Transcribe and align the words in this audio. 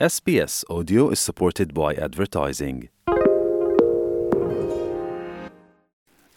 SBS 0.00 0.64
Audio 0.68 1.10
is 1.10 1.20
supported 1.20 1.72
by 1.72 1.94
advertising. 1.94 2.88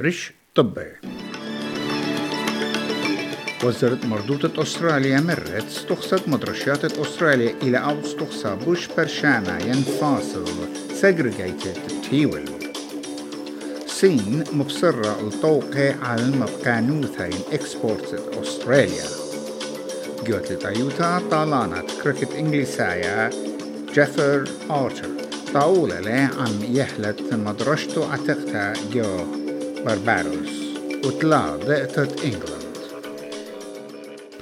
رش 0.01 0.33
طبي. 0.55 0.91
وزارة 3.63 4.05
مردوطة 4.05 4.61
أستراليا 4.61 5.19
مرت 5.19 5.65
استخصت 5.65 6.29
مدرشات 6.29 6.85
أستراليا 6.85 7.55
إلى 7.61 7.77
أو 7.77 7.99
استخصى 7.99 8.55
بوش 8.65 8.87
برشانا 8.87 9.59
ينفاصل 9.65 10.45
segregated 11.01 12.09
تيول 12.09 12.45
سين 13.87 14.43
مبصرة 14.53 15.19
الطوقة 15.21 15.95
على 16.05 16.21
المبقانوثين 16.21 17.41
إكسبورت 17.53 18.13
أستراليا. 18.13 19.05
جوت 20.27 20.53
تايوتا 20.53 21.21
طالانة 21.31 21.83
كريكت 22.03 22.31
إنجليسايا 22.31 23.46
جيفر 23.97 24.49
آرتر 24.69 25.09
طاولة 25.53 25.99
لي 25.99 26.11
عم 26.11 26.75
يحلت 26.75 27.33
مدرشته 27.33 28.11
عتقتا 28.11 28.73
جو 28.93 29.25
برباروس. 29.85 30.49
وطلع 31.05 31.55
ضئتت 31.55 32.23
إنجلند. 32.23 32.77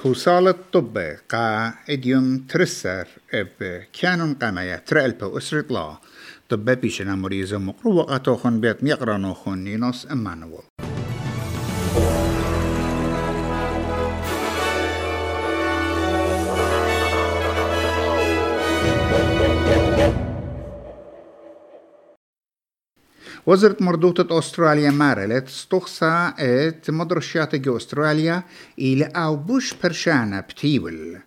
بوصالة 0.04 0.54
طبة 0.72 1.16
قا 1.28 1.74
إديوم 1.90 2.38
ترسر 2.38 3.08
إب 3.34 3.82
كانون 4.00 4.34
قمايا 4.34 4.76
ترألبا 4.76 5.38
أسرة 5.38 5.64
لا. 5.70 5.96
طبة 6.48 6.74
بيشنا 6.74 7.14
مريزة 7.14 7.58
مقروة 7.58 8.16
أتوخن 8.16 8.60
بيت 8.60 8.84
ميقرانوخن 8.84 9.58
نينوس 9.58 10.06
إمانويل 10.12 10.62
وزارة 23.46 23.76
مردوطة 23.80 24.38
أستراليا 24.38 24.90
مارلت 24.90 25.46
استخصى 25.46 26.32
ات 26.38 26.90
مدرشات 26.90 27.54
جو 27.54 27.76
أستراليا 27.76 28.42
إلى 28.78 29.04
أو 29.04 29.36
بوش 29.36 29.74
برشانا 29.74 30.40
بتيول. 30.40 31.18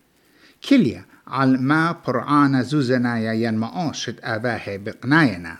كليا 0.69 1.05
على 1.27 1.57
ما 1.57 1.95
برعانا 2.07 2.61
زوزنايا 2.61 3.33
ين 3.33 3.53
معاشت 3.53 4.15
أباهي 4.23 4.77
بقناينا. 4.77 5.57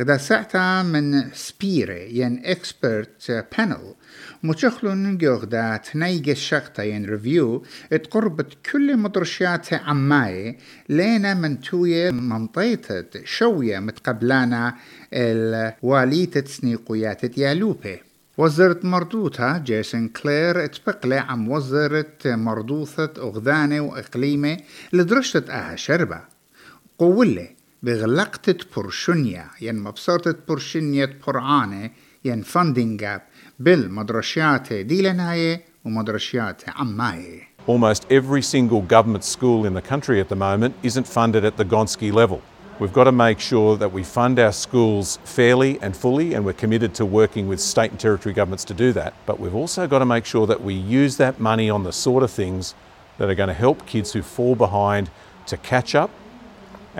غدا 0.00 0.16
ساعتا 0.16 0.82
من 0.82 1.30
سبيري 1.32 2.16
ين 2.16 2.42
اكسبرت 2.44 3.46
بانل 3.58 3.94
متشخلون 4.42 5.18
جوغدا 5.18 5.76
تنيج 5.76 6.28
الشقطة 6.28 6.82
ين 6.82 7.04
ريفيو 7.04 7.64
اتقربت 7.92 8.52
كل 8.72 8.96
مدرشات 8.96 9.72
عماي. 9.74 10.58
لينا 10.88 11.34
من 11.34 11.60
توية 11.60 12.10
منطيتة 12.10 13.24
شوية 13.24 13.78
متقبلانا 13.78 14.74
الواليتة 15.12 16.44
سنيقويات 16.44 17.26
تيالوبي 17.26 18.00
وزارة 18.38 18.80
مردوثة 18.82 19.58
جيسون 19.58 20.08
كلير 20.08 20.64
اتبقلة 20.64 21.16
عم 21.16 21.48
وزارة 21.50 22.14
مردوثة 22.24 23.12
أغذانة 23.18 23.80
وإقليمة 23.80 24.56
لدرجة 24.92 25.44
أها 25.50 25.76
شربة. 25.76 26.20
قولة 26.98 27.59
بغلقتة 27.83 28.65
برشنيا 28.77 29.45
ين 29.61 29.75
مبسطة 29.75 30.35
برشنية 30.47 31.17
برعانة 31.27 31.89
ين 32.25 32.41
فاندنج 32.41 32.99
جاب 32.99 33.21
بالمدرشيات 33.59 34.73
ديلناية 34.73 35.61
ومدرشيات 35.85 36.61
عماية 36.69 37.55
Almost 37.67 38.05
every 38.11 38.43
single 38.43 38.81
government 38.81 39.23
school 39.23 39.65
in 39.65 39.73
the 39.73 39.81
country 39.81 40.19
at 40.19 40.29
the 40.29 40.35
moment 40.35 40.75
isn't 40.83 41.07
funded 41.07 41.43
at 41.43 41.57
the 41.57 41.65
Gonski 41.65 42.13
level. 42.13 42.41
We've 42.77 42.93
got 42.93 43.05
to 43.05 43.11
make 43.11 43.39
sure 43.39 43.77
that 43.77 43.91
we 43.91 44.03
fund 44.03 44.37
our 44.37 44.51
schools 44.51 45.17
fairly 45.23 45.79
and 45.81 45.95
fully, 45.95 46.33
and 46.33 46.43
we're 46.45 46.53
committed 46.53 46.93
to 46.95 47.05
working 47.05 47.47
with 47.47 47.59
state 47.61 47.91
and 47.91 47.99
territory 47.99 48.33
governments 48.33 48.65
to 48.65 48.73
do 48.73 48.91
that. 48.93 49.13
But 49.25 49.39
we've 49.39 49.55
also 49.55 49.87
got 49.87 49.99
to 49.99 50.05
make 50.05 50.25
sure 50.25 50.45
that 50.45 50.61
we 50.61 50.73
use 50.73 51.17
that 51.17 51.39
money 51.39 51.69
on 51.69 51.83
the 51.83 51.93
sort 51.93 52.21
of 52.21 52.31
things 52.31 52.75
that 53.17 53.29
are 53.29 53.35
going 53.35 53.47
to 53.47 53.53
help 53.53 53.85
kids 53.85 54.11
who 54.13 54.21
fall 54.21 54.55
behind 54.55 55.09
to 55.47 55.57
catch 55.57 55.95
up 55.95 56.11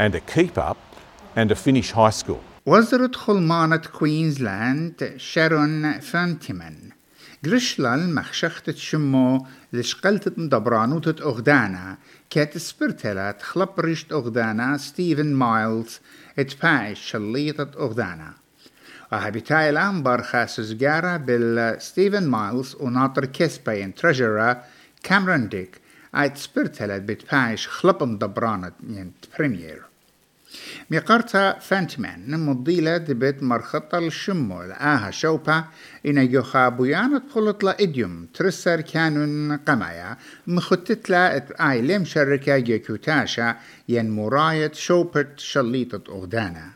and 0.00 0.12
to 0.14 0.20
keep 0.34 0.56
up 0.70 0.80
and 1.36 1.46
to 1.50 1.54
finish 1.54 1.90
high 1.92 2.16
school. 2.20 2.42
وزارة 2.66 3.10
خلمانة 3.14 3.76
كوينزلاند 3.76 5.14
شارون 5.16 6.00
فانتيمان 6.00 6.76
قرشلال 7.44 8.14
مخشختة 8.14 8.72
شمو 8.72 9.46
لشقلتة 9.72 10.30
دبرانوتة 10.30 11.24
أغدانا. 11.24 11.98
كات 12.30 12.58
سبرتلات 12.58 13.42
خلب 13.42 13.80
ريشت 13.80 14.12
أغدانا 14.12 14.76
ستيفن 14.76 15.34
مايلز 15.34 16.00
اتباعش 16.38 17.00
شليطة 17.00 17.70
أغدانا. 17.78 18.34
وهبتاي 19.12 19.70
الآن 19.70 20.02
برخاس 20.02 20.60
سجارة 20.60 21.16
بالستيفن 21.16 22.28
مايلز 22.28 22.76
وناطر 22.80 23.24
كسبين 23.24 23.94
تريجرا 23.94 24.62
كاميرون 25.02 25.48
ديك. 25.48 25.80
آيت 26.14 26.36
سبرتلات 26.36 27.02
بتباعش 27.02 27.68
خلب 27.68 28.02
مدبرانة 28.02 28.72
ين 28.88 29.12
بريمير 29.38 29.89
ميقارتا 30.90 31.58
فانتمان 31.58 32.40
مضيلة 32.40 32.96
دبت 32.96 33.42
مرخطة 33.42 33.98
الشمو 33.98 34.62
لآها 34.62 35.10
شوبا 35.10 35.64
إنا 36.06 36.22
يوخا 36.22 36.68
بيانة 36.68 37.18
بخلط 37.18 37.64
إديوم 37.64 38.26
ترسر 38.34 38.80
كانون 38.80 39.56
قمايا 39.56 40.16
مخطت 40.46 41.10
لا 41.10 41.44
آي 41.70 41.82
لم 41.82 42.04
شركة 42.04 42.54
يكوتاشا 42.54 43.56
ين 43.88 44.10
مراية 44.10 44.72
شوبت 44.72 45.40
شليطة 45.40 46.02
أغدانا. 46.08 46.70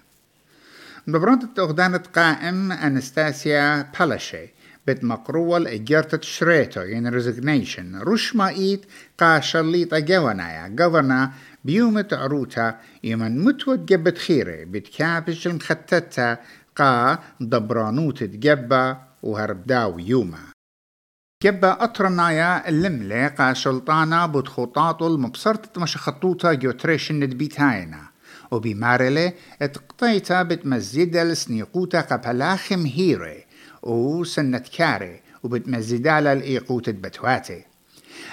ببرانت 1.06 1.58
أغدانة 1.58 2.02
قائم 2.14 2.72
أنستاسيا 2.72 3.86
بالاشي 4.00 4.53
بت 4.86 5.04
مقرول 5.04 5.66
إجارة 5.66 6.20
شريتو 6.22 6.80
ين 6.80 7.08
ريزيجنيشن 7.08 7.98
رش 7.98 8.36
ما 8.36 8.48
إيت 8.48 8.86
قا 9.18 9.40
شليطة 9.40 9.98
جوانايا 9.98 10.68
جوفرنا 10.68 11.32
بيومة 11.64 12.08
عروتا 12.12 12.80
يمن 13.04 13.44
متود 13.44 13.86
جبت 13.86 14.18
خيري 14.18 14.64
بتكابش 14.64 15.46
المختتة 15.46 16.36
قا 16.76 17.18
دبرانوت 17.40 18.24
تجبا 18.24 18.96
وهرب 19.22 19.66
داو 19.66 19.98
يوما 19.98 20.38
جبا 21.44 21.84
أطرنايا 21.84 22.68
اللملة 22.68 23.28
قا 23.28 23.52
شلطانا 23.52 24.26
بتخطاط 24.26 25.02
المبصرة 25.02 25.62
مشخطوطة 25.76 26.52
جوتريشن 26.52 27.14
ندبيتاينا 27.14 28.14
وبمارلة 28.50 29.32
اتقطيتا 29.62 30.42
بتمزيدا 30.42 31.22
السنيقوتا 31.22 32.00
قبلاخم 32.00 32.86
هيري 32.86 33.43
وسنة 33.84 34.62
كاري 34.78 35.20
وبتمزيدا 35.42 36.32
الإيقوت 36.32 36.90
بتواتي 36.90 37.64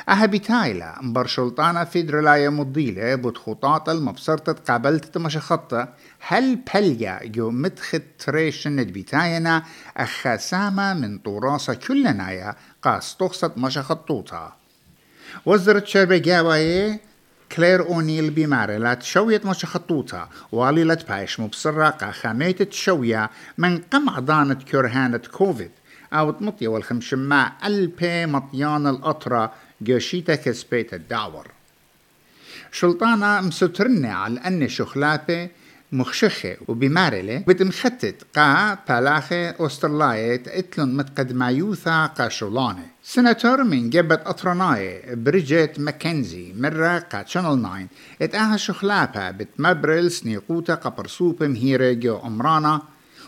أها 0.10 0.26
بتايلا 0.26 0.96
مبر 1.02 1.26
شلطانة 1.28 1.84
فيدرلايا 1.84 2.50
مضيلة 2.50 3.16
بتخطاط 3.16 3.90
المبصرة 3.90 4.54
قابلت 4.68 5.18
مشخطة 5.18 5.94
هل 6.20 6.60
بلجا 6.74 7.20
جو 7.24 7.50
مدخت 7.52 8.02
تريشن 8.20 8.84
بتاينا 8.84 9.64
أخاسامة 9.98 10.94
من 10.94 11.18
طراسة 11.18 11.74
كلنايا 11.74 12.56
قاس 12.82 13.18
تخصت 13.18 13.58
مشخطوطة 13.58 14.54
وزرت 15.46 15.88
شربة 15.88 16.18
جاوايه 16.18 17.11
كلير 17.56 17.82
أونيل 17.88 18.30
بمارلات 18.30 19.04
شوية 19.04 19.42
مشخطوطة 19.46 20.30
واليلة 20.52 20.98
بايش 21.10 21.40
مبصرة 21.40 21.90
قا 21.90 22.12
خاميتة 22.12 22.68
شوية 22.72 23.30
من 23.58 23.78
قمع 23.78 24.20
ضانة 24.20 24.54
كرهانة 24.54 25.18
كوفيد. 25.18 25.72
أو 26.14 26.32
تمطية 26.32 26.68
والخمشماء 26.68 27.52
ألبي 27.66 28.26
مطيان 28.26 28.88
الأطرة. 28.88 29.54
جوشيتا 29.82 30.36
كسبيت 30.36 30.94
الدعور 30.94 31.48
شلطانة 32.72 33.42
مسترنة 33.42 34.10
على 34.10 34.40
أن 34.40 34.70
شخلابة 34.70 35.50
مخشخة 35.91 36.58
وبمارلة 36.67 37.43
بتمختت 37.47 38.16
قا 38.35 38.78
بالاخة 38.90 39.66
أسترلاية 39.66 40.43
إتلن 40.47 40.97
متقدمايوثا 40.97 42.05
قا 42.05 42.29
شولانة 42.29 42.85
سناتور 43.03 43.64
من 43.64 43.90
جبت 43.90 44.22
أطرناية 44.26 45.16
بريجيت 45.16 45.79
ماكنزي 45.79 46.53
مرة 46.58 46.99
قا 46.99 47.23
شانل 47.28 47.61
9 47.61 47.88
إتآها 48.22 48.58
شخلابة 48.58 49.32
بتمبرل 49.32 50.11
سنيقوتا 50.11 50.76
قبرسوب 50.76 51.43
مهيرة 51.43 51.91
جو 51.91 52.17
أمرانا. 52.17 52.82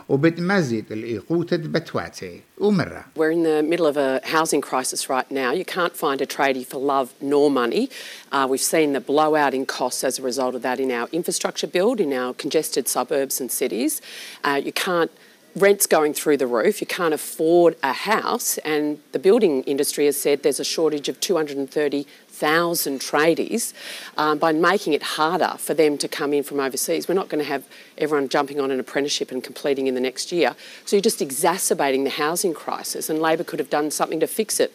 وبتمزد 0.09 0.93
الإيقوتة 0.93 1.57
بتواتي 1.57 2.41
ومرة 2.59 3.05
We're 3.17 3.31
in 3.31 3.43
the 3.43 3.63
middle 3.63 3.87
of 3.87 3.97
a 3.97 4.21
housing 4.25 4.61
crisis 4.61 5.11
right 5.11 5.31
now. 5.31 5.53
You 5.53 5.65
can't 5.65 5.95
find 5.95 6.21
a 6.21 6.27
tradie 6.27 6.67
for 6.67 6.79
love 6.79 7.13
nor 7.21 7.51
money. 7.51 7.91
Uh, 8.33 8.47
we've 8.49 8.61
seen 8.61 8.93
the 8.95 9.01
blowout 9.01 9.55
in 9.55 9.67
costs 9.67 10.05
as 10.05 10.19
a 10.19 10.23
result 10.23 10.55
of 10.55 10.63
that 10.63 10.81
in 10.81 10.91
our 10.91 11.09
infrastructure 11.13 11.67
build 11.67 12.01
in 12.01 12.13
our 12.13 12.33
congested 12.35 12.89
suburbs 12.89 13.41
and 13.41 13.51
cities. 13.53 14.01
Uh, 14.45 14.61
you 14.65 14.73
can't 14.73 15.11
rents 15.57 15.87
going 15.87 16.15
through 16.15 16.37
the 16.37 16.47
roof. 16.47 16.81
You 16.81 16.87
can't 16.87 17.15
afford 17.15 17.77
a 17.83 17.93
house, 17.93 18.59
and 18.59 19.01
the 19.13 19.19
building 19.19 19.63
industry 19.65 20.07
has 20.07 20.17
said 20.17 20.43
there's 20.43 20.61
a 20.61 20.65
shortage 20.65 21.09
of 21.09 21.21
230,000 21.21 23.01
tradies. 23.01 23.73
Um, 24.17 24.39
by 24.39 24.53
making 24.53 24.93
it 24.93 25.03
harder 25.03 25.55
for 25.59 25.75
them 25.75 25.99
to 25.99 26.09
come 26.09 26.33
in 26.33 26.43
from 26.43 26.61
overseas, 26.61 27.09
we're 27.09 27.15
not 27.15 27.29
going 27.29 27.43
to 27.45 27.51
have 27.51 27.65
everyone 27.97 28.29
jumping 28.29 28.61
on 28.61 28.71
an 28.71 28.81
apprenticeship 28.81 29.31
and 29.33 29.43
completing 29.43 29.87
in 29.87 29.95
the 29.95 30.01
next 30.01 30.33
year. 30.33 30.55
So 30.85 30.97
you're 30.97 31.03
just 31.03 31.23
exacerbating 31.23 32.05
the 32.05 32.11
housing 32.11 32.55
crisis, 32.55 33.11
and 33.11 33.21
Labor 33.21 33.45
could 33.45 33.59
have 33.59 33.71
done 33.71 33.91
something 33.91 34.21
to 34.21 34.27
fix 34.27 34.61
it. 34.61 34.73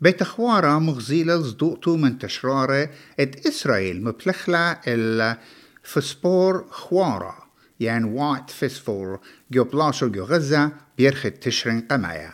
بيت 0.00 0.22
خوارة 0.22 0.78
مغزيلة 0.78 1.42
صدوقتو 1.42 1.96
من 1.96 2.18
تشرارة 2.18 2.90
اد 3.20 3.46
إسرائيل 3.46 4.04
مبلخلة 4.04 4.80
الفسبور 4.86 6.66
خوارة 6.70 7.46
يعني 7.81 8.05
وايت 8.05 8.49
فسفور 8.49 9.19
جو 9.51 9.63
بلاشو 9.63 10.07
جو 10.07 10.23
غزة 10.23 10.71
بيرخد 10.97 11.31
تشرين 11.31 11.81
قمايا. 11.81 12.33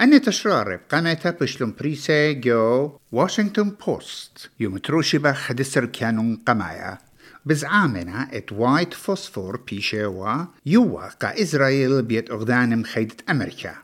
أني 0.00 0.18
تشرار 0.18 0.76
بقناتا 0.76 1.30
بشلم 1.30 1.74
بريسة 1.80 2.32
جو 2.32 2.98
واشنطن 3.12 3.70
بوست. 3.70 4.50
يوم 4.60 4.78
تروشبا 4.78 5.32
خدسر 5.32 5.86
كانون 5.86 6.36
قمايا. 6.36 6.98
بزعامنا 7.46 8.28
ات 8.32 8.52
وايت 8.52 8.94
فوسفور 8.94 9.56
بيشيوا 9.56 10.44
يوا 10.66 11.08
قا 11.08 11.42
إسرائيل 11.42 12.02
بيت 12.02 12.30
أغدان 12.30 12.78
مخيدة 12.78 13.16
أمريكا. 13.30 13.74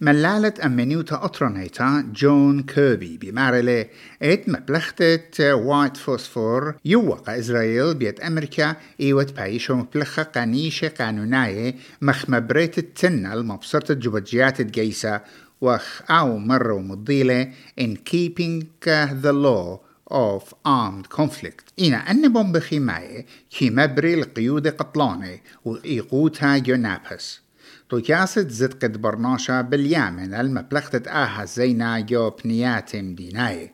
ملالة 0.00 0.52
أمنيوتا 0.64 1.24
أطرانيتا 1.24 2.12
جون 2.14 2.62
كيربي 2.62 3.16
بمارلي 3.16 3.86
إت 4.22 4.48
مبلختة 4.48 5.54
وايت 5.54 5.96
فوسفور 5.96 6.74
يوقع 6.84 7.38
إسرائيل 7.38 7.94
بيت 7.94 8.20
أمريكا 8.20 8.76
إيوت 9.00 9.32
بايشو 9.32 9.74
مبلخة 9.74 10.22
قانيشة 10.22 10.88
قانوناية 10.88 11.74
مخمبريت 12.02 12.78
التنة 12.78 13.34
المبصرة 13.34 13.94
جبجيات 13.94 14.60
الجيسة 14.60 15.20
وخ 15.60 16.02
أو 16.10 16.38
مرة 16.38 16.78
مضيلة 16.78 17.52
in 17.80 17.96
keeping 17.96 18.64
the 19.22 19.32
law 19.32 19.80
of 20.10 20.54
armed 20.64 21.08
conflict. 21.10 21.72
إنا 21.80 22.10
أن 22.10 22.32
بومبخي 22.32 22.78
ماي 22.78 23.26
كي 23.50 23.70
مبري 23.70 24.14
القيود 24.14 24.68
قطلانة 24.68 25.38
وإيقوتها 25.64 26.58
جونابس 26.58 27.40
طوكاسة 27.90 28.48
زد 28.48 28.84
قد 28.84 29.02
برناشا 29.02 29.60
باليامن 29.60 30.34
المبلغتة 30.34 31.10
آها 31.10 31.44
زينا 31.44 32.00
جو 32.00 32.30
بنياتم 32.30 33.14
ديناي 33.14 33.72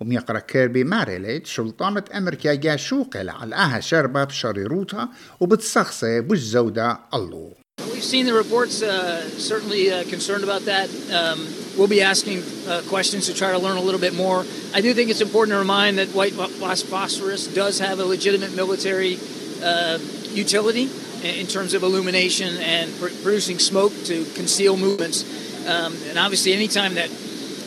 وميقرا 0.00 0.38
كيربي 0.38 0.84
ماريليت 0.84 1.46
شلطانة 1.46 2.04
أمريكا 2.14 2.54
جا 2.54 2.76
شوقل 2.76 3.28
على 3.28 3.54
آها 3.54 3.80
شربة 3.80 4.24
بشريروتا 4.24 5.08
وبتسخصة 5.40 6.20
بش 6.20 6.38
زودة 6.38 6.98
الله 7.14 7.52
We've 7.94 8.04
seen 8.04 8.26
the 8.26 8.34
reports, 8.34 8.82
uh, 8.82 9.28
certainly 9.38 9.90
uh, 9.90 10.04
concerned 10.04 10.44
about 10.44 10.62
that. 10.72 10.88
Um, 11.18 11.38
we'll 11.76 11.94
be 11.98 12.02
asking 12.02 12.42
uh, 12.42 12.82
questions 12.88 13.26
to 13.28 13.34
try 13.34 13.50
to 13.50 13.58
learn 13.58 13.78
a 13.78 13.80
little 13.80 14.00
bit 14.00 14.14
more. 14.14 14.44
I 14.74 14.80
do 14.82 14.92
think 14.92 15.08
it's 15.08 15.22
important 15.22 15.54
to 15.54 15.58
remind 15.58 15.98
that 15.98 16.08
white 16.08 16.34
phosphorus 16.34 17.46
does 17.46 17.78
have 17.78 17.98
a 17.98 18.04
legitimate 18.04 18.54
military 18.54 19.18
uh, 19.64 19.98
utility 20.44 20.90
in 21.22 21.46
terms 21.46 21.74
of 21.74 21.82
illumination 21.82 22.56
and 22.58 22.92
pr 22.98 23.08
producing 23.22 23.58
smoke 23.58 23.92
to 24.04 24.24
conceal 24.34 24.76
movements. 24.76 25.24
Um, 25.66 25.94
and 26.08 26.18
obviously, 26.18 26.52
anytime 26.52 26.94
that 26.94 27.10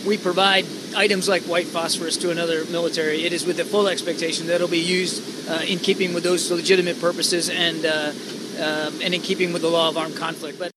we 0.06 0.18
provide 0.18 0.66
items 0.96 1.28
like 1.28 1.44
white 1.44 1.68
phosphorus 1.68 2.18
to 2.18 2.32
another 2.32 2.66
military, 2.66 3.24
it 3.24 3.34
is 3.34 3.46
with 3.46 3.58
the 3.58 3.66
full 3.66 3.88
expectation 3.88 4.48
that 4.48 4.56
it'll 4.56 4.68
be 4.68 4.80
used 4.80 5.50
uh, 5.50 5.62
in 5.68 5.80
keeping 5.80 6.14
with 6.14 6.24
those 6.24 6.52
legitimate 6.52 7.00
purposes 7.00 7.50
and, 7.50 7.86
uh, 7.86 8.12
uh, 8.60 8.92
and 9.02 9.14
in 9.14 9.22
keeping 9.22 9.54
with 9.54 9.62
the 9.62 9.70
law 9.70 9.90
of 9.90 9.98
armed 9.98 10.16
conflict. 10.16 10.60
But 10.60 10.75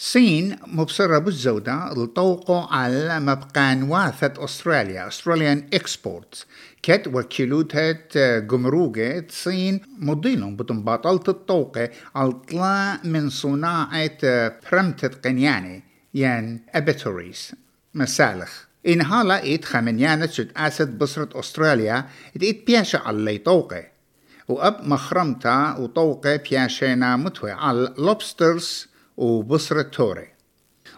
سين 0.00 0.56
مبصرة 0.66 1.18
بالزودة 1.18 1.92
الطوقو 1.92 2.58
على 2.58 3.20
مبقان 3.20 3.82
واثة 3.82 4.44
أستراليا 4.44 5.08
أستراليان 5.08 5.66
إكسبورت 5.74 6.46
كت 6.82 7.02
وكيلوتة 7.06 8.38
جمروجة 8.38 9.26
صين 9.30 9.80
مضيلهم 9.98 10.56
بطلت 10.56 11.28
الطوقة 11.28 11.90
الطلا 12.16 13.00
من 13.04 13.30
صناعة 13.30 14.18
برمتة 14.72 15.08
قنياني 15.08 15.82
يعني 16.14 16.62
أبيتوريز. 16.74 17.52
مسالخ. 17.94 18.64
إن 18.86 19.00
هالا 19.00 19.42
إيت 19.42 19.64
خمنيانة 19.64 20.26
شد 20.26 20.52
أسد 20.56 20.98
بصرة 20.98 21.40
أستراليا 21.40 22.04
إيت 22.42 22.66
بياشا 22.66 22.98
على 22.98 23.38
طوقة 23.38 23.84
وأب 24.48 24.80
مخرمتا 24.82 25.76
وطوقة 25.78 26.36
بياشينا 26.36 27.16
متوي 27.16 27.50
على 27.50 27.94
لوبسترز 27.98 28.88
وبصرة 29.18 29.82
توري. 29.82 30.28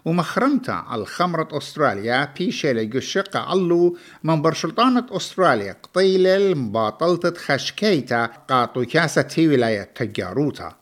ومخرمتا 0.05 0.71
على 0.71 1.07
خمرة 1.07 1.49
أستراليا 1.53 2.35
بيشيلة 2.39 2.91
قشقة 2.95 3.41
علو 3.41 3.97
من 4.25 4.43
برشلطانة 4.43 5.07
أستراليا 5.11 5.77
قطيلة 5.83 6.37
المباطلة 6.37 7.35
خشكيتا 7.37 8.27
قاطو 8.27 8.85
كاسة 8.85 9.35
ولاية 9.39 9.83
تجاروتا. 9.83 10.77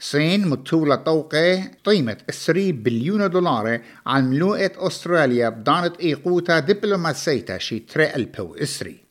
صين 0.00 0.48
متولة 0.48 0.94
طوقة 0.94 1.70
قيمة 1.84 2.16
3 2.30 2.72
بليون 2.72 3.30
دولار 3.30 3.80
ملوءة 4.06 4.72
أستراليا 4.76 5.48
بدانت 5.48 6.00
إيقوتا 6.00 6.58
دبلوماسيتا 6.58 7.58
شي 7.58 7.78
تري 7.78 8.14
ألبو 8.16 8.54
إسري 8.54 9.07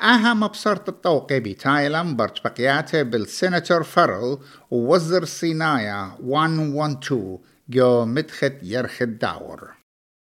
أها 0.00 0.34
مبصرة 0.34 0.84
الطوقة 0.88 1.38
بتايلم 1.38 2.16
برج 2.16 2.40
بقياته 2.44 3.02
بالسيناتور 3.02 3.82
فرل 3.82 4.38
ووزر 4.70 5.24
صينايا 5.24 6.10
112 6.22 7.38
جو 7.68 8.04
مدخت 8.04 8.52
يرخد 8.62 9.18
داور 9.18 9.84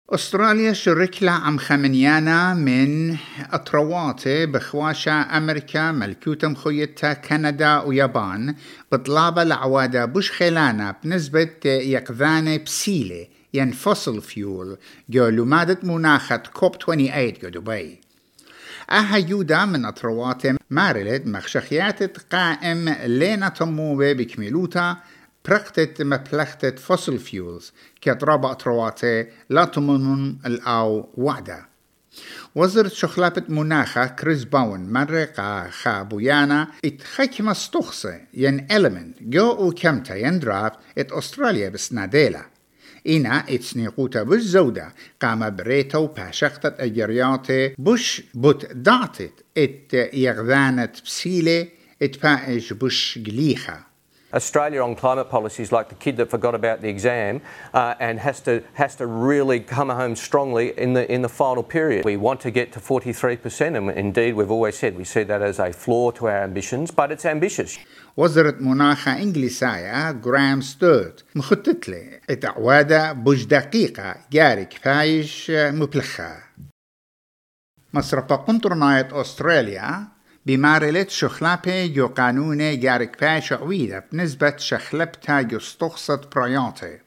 أستراليا 0.10 0.74
شركلا 0.74 1.32
عم 1.32 1.58
خمنيانا 1.58 2.54
من 2.54 3.18
أطرواتي 3.52 4.46
بخواشا 4.46 5.12
أمريكا 5.12 5.92
ملكوتة 5.92 6.48
مخيطة 6.48 7.14
كندا 7.14 7.80
ويابان. 7.80 8.56
بطلابة 8.92 9.44
لعوادة 9.44 10.06
بوش 10.06 10.32
خلانا 10.32 10.96
بنسبة 11.04 11.50
يقذانة 11.66 12.58
بسيلة 12.58 13.28
ين 13.54 13.72
فوسل 13.72 14.22
فيول. 14.22 14.78
جو 15.10 15.28
لمادة 15.28 15.80
مناخة 15.84 16.38
كوب 16.38 16.76
28 16.76 17.34
جو 17.42 17.50
دبي. 17.50 18.07
أها 18.90 19.18
يودا 19.18 19.66
من 19.66 19.86
أطروات 19.86 20.44
مارلد 20.70 21.28
مخشخيات 21.28 22.18
قائم 22.34 22.90
لينا 23.06 23.50
تموبة 23.50 24.14
بكميلوتا 24.14 24.98
برقتت 25.46 26.02
مبلختت 26.02 26.80
فوسل 26.80 27.20
فيولز 27.20 27.74
كتراب 28.02 28.46
أطرواتي 28.46 29.28
لا 29.50 29.66
تمنون 29.66 30.40
الأو 30.46 31.10
وعدا. 31.18 31.66
وزرت 32.56 32.92
شخلابة 32.92 33.44
مناخة 33.50 34.06
كريس 34.06 34.44
باون 34.44 34.94
مرقة 34.94 35.70
خابويانا 35.70 36.68
اتخك 36.86 37.42
مستخصة 37.42 38.20
ين 38.34 38.68
element 38.68 39.22
جو 39.22 39.52
أو 39.52 39.72
كمتا 39.72 40.16
ين 40.16 40.40
درافت 40.40 40.74
إت 40.98 41.12
أستراليا 41.12 41.70
بسناديلا. 41.70 42.46
إنا 43.08 43.40
اتسنيقوتا 43.50 44.24
بالزودة 44.24 44.94
قام 45.22 45.56
بريتو 45.56 46.08
باشقتت 46.08 46.80
أجرياتي 46.80 47.76
بش 47.78 48.24
بوت 48.34 48.66
دعتت 48.66 49.34
إت 49.58 49.94
يغذانت 50.14 51.02
بسيلة. 51.06 51.68
إت 52.02 52.24
بايش 52.24 52.74
بش 52.74 53.20
قليخة 53.28 53.80
Australia 54.35 54.83
on 54.83 54.95
climate 54.95 55.29
policies 55.29 55.73
like 55.73 55.89
the 55.91 55.95
kid 55.95 56.17
that 56.17 56.31
forgot 56.31 56.55
about 56.55 56.81
the 56.81 56.89
exam 56.89 57.43
uh, 57.75 57.95
and 58.01 58.19
has 58.19 58.41
to 58.41 58.63
has 58.75 58.97
to 58.97 59.07
really 59.07 59.61
come 59.61 59.91
home 59.91 60.17
strongly 60.17 60.73
in 60.79 60.95
the 60.95 61.05
in 61.13 61.21
the 61.23 61.29
final 61.29 61.63
period. 61.63 62.05
We 62.05 62.17
want 62.17 62.41
to 62.41 62.51
get 62.51 62.73
to 62.73 62.81
43%, 62.81 63.77
and 63.77 63.91
indeed 63.91 64.35
we've 64.35 64.51
always 64.51 64.79
said 64.79 64.97
we 64.97 65.05
see 65.05 65.23
that 65.25 65.43
as 65.43 65.59
a 65.59 65.73
flaw 65.73 66.11
to 66.13 66.27
our 66.29 66.43
ambitions, 66.43 66.91
but 66.91 67.13
it's 67.13 67.27
ambitious. 67.27 67.79
وزارة 68.17 68.57
مناخة 68.61 69.23
إنجليسايا 69.23 70.13
جرام 70.13 70.61
ستورت 70.61 71.25
مخطط 71.35 71.89
لي 71.89 72.21
اتعوادة 72.31 73.13
بوش 73.13 73.45
دقيقة 73.45 74.15
جاري 74.33 74.65
كفايش 74.65 75.51
مبلخة 75.51 76.37
مصرفة 77.95 78.37
قنطرناية 78.37 79.21
أستراليا 79.21 80.09
بمارلت 80.48 81.10
شخلابة 81.10 81.86
جو 81.86 82.08
قانون 82.08 82.80
جارك 82.80 83.22
باش 83.22 83.54
عويدة 83.54 84.06
بنسبة 84.12 84.58
شخلبتا 84.58 85.48
يستخصت 85.52 86.36
براياتي 86.36 87.00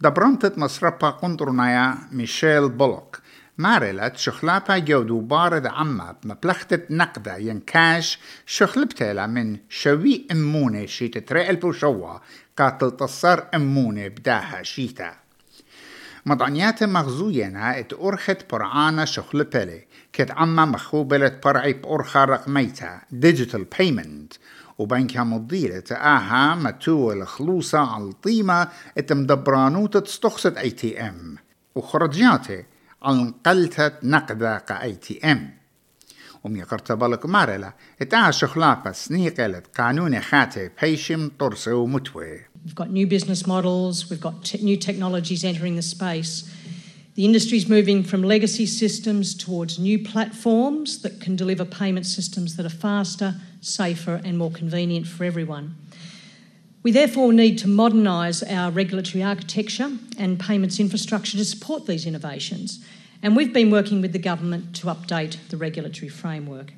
دبرنتت 0.00 0.58
مصرفة 0.58 1.10
قنطرنايا 1.10 1.98
ميشيل 2.12 2.68
بولوك 2.68 3.18
مارلت 3.58 4.16
شخلابة 4.16 4.78
جو 4.78 5.02
دوبارد 5.02 5.66
عما 5.66 6.16
بمبلختة 6.24 6.80
نقدة 6.90 7.36
ينكاش 7.36 8.18
شخلبتها 8.46 9.26
من 9.26 9.58
شوي 9.68 10.26
امونة 10.32 10.86
شيت 10.86 11.32
رئل 11.32 11.56
بوشوا 11.56 12.18
قاتل 12.58 12.96
تصر 12.96 13.42
امونة 13.54 14.08
بداها 14.08 14.62
شيتا 14.62 15.21
مضعنيات 16.26 16.82
مغزوينا 16.82 17.78
ات 17.78 17.92
أرخت 17.92 18.50
برعانا 18.50 19.04
شخل 19.04 19.44
بلي 19.44 19.86
كت 20.12 20.30
عما 20.30 20.64
مخوبلة 20.64 21.38
برعي 21.44 21.72
بأرخا 21.72 22.24
رقميتا 22.24 23.00
digital 23.24 23.64
payment. 23.78 24.38
وبنكها 24.78 25.24
مضيلة 25.24 25.82
آها 25.92 26.54
متو 26.54 27.12
الخلوصة 27.12 27.78
على 27.78 28.04
الطيمة 28.04 28.68
اتمدبرانوت 28.98 29.96
تستخصت 29.96 30.56
اي 30.56 30.70
تي 30.70 31.00
ام 31.00 31.36
وخرجياته 31.74 32.64
على 33.02 33.34
قلتت 33.46 33.94
نقدة 34.02 34.56
اي 34.70 34.92
تي 34.92 35.32
ام 35.32 35.61
ومي 36.43 36.63
قرتبالك 36.63 37.25
مارلا 37.25 37.73
اتاها 38.01 38.31
شخلاقة 38.31 38.91
سنيقلت 38.91 39.67
قانون 39.77 40.21
خاتي 40.21 40.69
بيشم 40.81 41.31
طرسه 41.39 41.75
ومتوي 41.75 42.39
We've 42.65 42.75
got 42.75 42.91
new 42.91 43.07
business 43.07 43.47
models, 43.47 44.09
we've 44.09 44.21
got 44.21 44.43
te- 44.43 44.63
new 44.63 44.77
technologies 44.77 45.43
entering 45.45 45.75
the 45.75 45.81
space. 45.81 46.33
The 47.15 47.25
industry 47.25 47.57
is 47.57 47.67
moving 47.67 48.03
from 48.03 48.21
legacy 48.21 48.67
systems 48.67 49.33
towards 49.33 49.79
new 49.79 49.97
platforms 49.97 51.01
that 51.01 51.19
can 51.19 51.35
deliver 51.35 51.65
payment 51.65 52.05
systems 52.05 52.55
that 52.55 52.65
are 52.65 52.77
faster, 52.87 53.35
safer, 53.61 54.21
and 54.23 54.37
more 54.37 54.51
convenient 54.51 55.07
for 55.07 55.23
everyone. 55.23 55.75
We 56.83 56.91
therefore 56.91 57.33
need 57.33 57.57
to 57.59 57.67
modernise 57.67 58.43
our 58.43 58.69
regulatory 58.69 59.23
architecture 59.23 59.91
and 60.17 60.39
payments 60.39 60.79
infrastructure 60.79 61.37
to 61.37 61.43
support 61.43 61.85
these 61.85 62.05
innovations. 62.05 62.85
And 63.24 63.36
we've 63.36 63.52
been 63.52 63.70
working 63.70 64.00
with 64.00 64.12
the 64.12 64.18
government 64.18 64.74
to 64.80 64.88
update 64.88 65.36
the 65.48 65.56
regulatory 65.56 66.08
framework. 66.08 66.72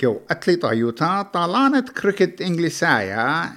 جو 0.00 0.20
أتلي 0.30 0.56
طيوتا 0.56 1.22
طالانة 1.22 1.80
كريكت 1.80 2.42
إنجليسايا 2.42 3.52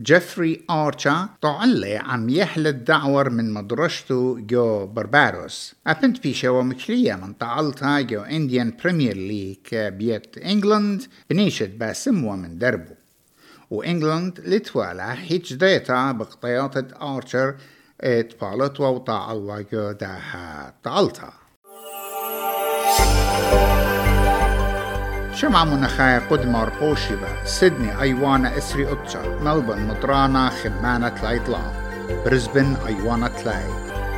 جيفري 0.00 0.64
آرشا 0.70 1.28
طعلي 1.42 1.96
عم 1.96 2.28
يحلت 2.28 2.74
دعور 2.74 3.30
من 3.30 3.52
مدرسته 3.52 4.38
جو 4.40 4.86
برباروس 4.86 5.74
أبنت 5.86 6.22
بيشا 6.22 6.48
ومكلية 6.48 7.14
من 7.14 7.32
طعلتها 7.32 8.00
جو 8.00 8.20
إنديان 8.20 8.72
بريمير 8.84 9.16
ليك 9.16 9.74
بيت 9.74 10.38
إنجلند 10.38 11.02
بنيشت 11.30 11.70
باسم 11.70 12.24
ومن 12.24 12.58
دربه 12.58 13.03
وإنجلند 13.74 14.40
لتوالا 14.44 15.14
هيتش 15.14 15.52
ديتا 15.52 16.12
بقطياتة 16.12 17.16
آرشر 17.16 17.54
إت 18.00 18.44
بالت 18.44 18.80
ووطا 18.80 19.32
الله 19.32 19.64
جو 19.72 19.92
داها 19.92 20.74
طعلتها 20.84 21.32
شمع 25.34 25.64
منخايا 25.64 26.18
قدمار 26.30 26.70
قوشبة 26.70 27.44
سيدني 27.44 28.00
أيوانا 28.00 28.58
إسري 28.58 28.92
أتشا 28.92 29.38
ملبن 29.42 29.86
مطرانا 29.86 30.50
خمانة 30.50 31.08
تلايطلا 31.08 31.60
برزبن 32.24 32.76
أيوانا 32.86 33.28
تلاي 33.28 33.64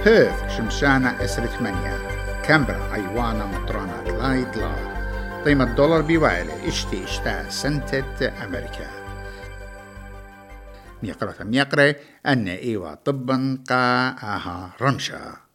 بيرث 0.04 0.56
شمشانة 0.56 1.25
إسري 1.25 1.46
ثمانية. 1.46 1.98
كامبرا 2.44 2.94
أيوانا 2.94 3.46
مطرانا 3.46 4.02
تلايطلا 4.06 4.72
قيمة 5.44 5.64
دولار 5.64 6.02
بيوالي 6.02 6.68
إشتي 6.68 7.04
إشتا 7.04 7.50
سنتة 7.50 8.44
أمريكا. 8.44 9.05
ميقرة 11.02 11.44
ميقرة 11.44 11.96
أن 12.26 12.48
إيوا 12.48 12.94
طبا 12.94 13.58
قا 13.68 14.08
آها 14.08 14.76
رمشا. 14.80 15.45